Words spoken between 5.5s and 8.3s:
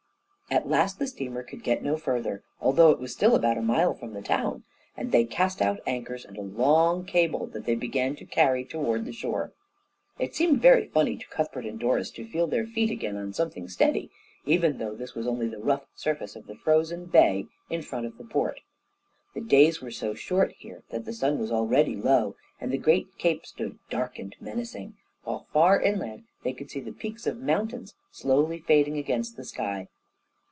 out anchors and a long cable that they began to